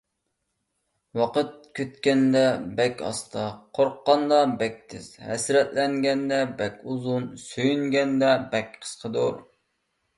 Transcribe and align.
ۋاقىت 1.19 1.51
كۈتكەندە 1.79 2.41
بەك 2.79 3.03
ئاستا، 3.09 3.45
قورققاندا 3.79 4.41
بەك 4.63 4.81
تېز، 4.95 5.13
ھەسرەتلەنگەندە 5.29 6.43
بەك 6.65 6.83
ئۇزۇن، 6.91 7.33
سۆيۈنگەندە 7.47 8.37
بەك 8.57 8.79
قىسقىدۇر. 8.83 9.43